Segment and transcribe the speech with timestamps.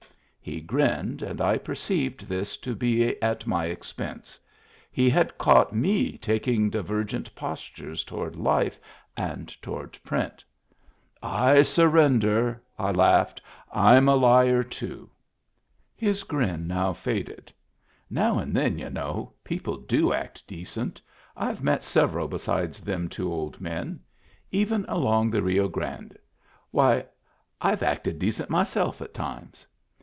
[0.43, 4.39] He grinned, and I perceived this to be at my expense—
[4.99, 8.79] he had caught me taking divergent postures toward life
[9.15, 10.43] and toward print."
[11.23, 12.59] I surrender!
[12.69, 13.39] *' I laughed."
[13.89, 15.11] I'm a liar too!"
[15.95, 17.51] His grin now faded.
[18.09, 20.99] "Now and then, y'u know, people do act decent.
[21.37, 23.99] I've met several be sides them two old men.
[24.49, 26.17] Even along the Rio Grande.
[26.71, 27.05] Why,
[27.61, 29.67] I've acted decent myself at times."